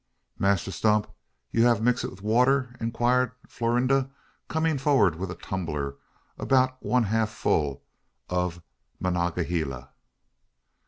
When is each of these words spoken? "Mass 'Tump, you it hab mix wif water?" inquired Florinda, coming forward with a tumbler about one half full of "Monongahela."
"Mass 0.39 0.65
'Tump, 0.79 1.05
you 1.51 1.61
it 1.63 1.67
hab 1.67 1.83
mix 1.83 2.01
wif 2.03 2.23
water?" 2.23 2.75
inquired 2.79 3.33
Florinda, 3.47 4.09
coming 4.47 4.79
forward 4.79 5.13
with 5.13 5.29
a 5.29 5.35
tumbler 5.35 5.95
about 6.39 6.81
one 6.83 7.03
half 7.03 7.29
full 7.29 7.83
of 8.27 8.63
"Monongahela." 8.99 9.91